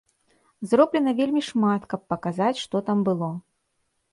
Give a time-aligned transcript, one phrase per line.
[0.69, 3.33] Зроблена вельмі шмат, каб паказаць, што там было.